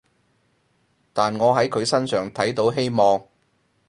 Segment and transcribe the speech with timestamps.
[1.13, 3.23] 但我喺佢身上睇到希望